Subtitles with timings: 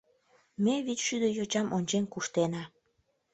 [0.63, 2.63] Ме вич шӱдӧ йочам ончен куштена.